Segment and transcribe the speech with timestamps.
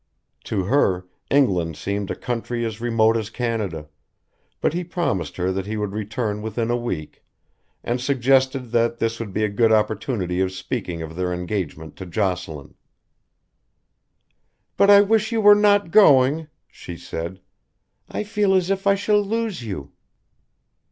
[0.45, 3.87] To her, England seemed a country as remote as Canada,
[4.59, 7.23] but he promised her that he would return within a week,
[7.83, 12.07] and suggested that this would be a good opportunity of speaking of their engagement to
[12.07, 12.73] Jocelyn.
[14.75, 17.39] "But I wish you were not going," she said.
[18.09, 19.91] "I feel as if I shall lose you."